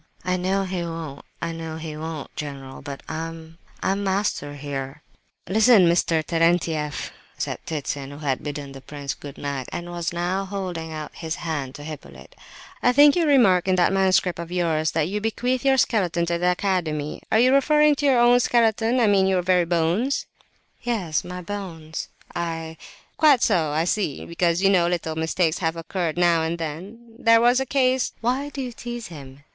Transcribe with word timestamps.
"I 0.25 0.35
know 0.35 0.63
he 0.63 0.81
won't, 0.81 1.23
I 1.43 1.51
know 1.51 1.77
he 1.77 1.95
won't, 1.95 2.35
general; 2.35 2.81
but 2.81 3.03
I—I'm 3.07 4.03
master 4.03 4.55
here!" 4.55 5.03
"Listen, 5.47 5.85
Mr. 5.87 6.25
Terentieff," 6.25 7.11
said 7.37 7.59
Ptitsin, 7.67 8.09
who 8.09 8.17
had 8.17 8.41
bidden 8.41 8.71
the 8.71 8.81
prince 8.81 9.13
good 9.13 9.37
night, 9.37 9.69
and 9.71 9.91
was 9.91 10.11
now 10.11 10.45
holding 10.45 10.91
out 10.91 11.11
his 11.13 11.35
hand 11.35 11.75
to 11.75 11.83
Hippolyte; 11.83 12.35
"I 12.81 12.93
think 12.93 13.15
you 13.15 13.27
remark 13.27 13.67
in 13.67 13.75
that 13.75 13.93
manuscript 13.93 14.39
of 14.39 14.51
yours, 14.51 14.89
that 14.93 15.07
you 15.07 15.21
bequeath 15.21 15.63
your 15.63 15.77
skeleton 15.77 16.25
to 16.25 16.39
the 16.39 16.49
Academy. 16.49 17.21
Are 17.31 17.37
you 17.37 17.53
referring 17.53 17.93
to 17.97 18.05
your 18.07 18.19
own 18.19 18.39
skeleton—I 18.39 19.05
mean, 19.05 19.27
your 19.27 19.43
very 19.43 19.65
bones?" 19.65 20.25
"Yes, 20.81 21.23
my 21.23 21.43
bones, 21.43 22.09
I—" 22.35 22.77
"Quite 23.17 23.43
so, 23.43 23.69
I 23.69 23.83
see; 23.83 24.25
because, 24.25 24.63
you 24.63 24.71
know, 24.71 24.87
little 24.87 25.15
mistakes 25.15 25.59
have 25.59 25.75
occurred 25.75 26.17
now 26.17 26.41
and 26.41 26.57
then. 26.57 27.17
There 27.19 27.39
was 27.39 27.59
a 27.59 27.67
case—" 27.67 28.13
"Why 28.21 28.49
do 28.49 28.63
you 28.63 28.71
tease 28.71 29.05
him?" 29.09 29.43